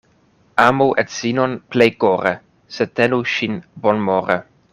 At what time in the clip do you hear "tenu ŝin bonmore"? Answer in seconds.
3.01-4.43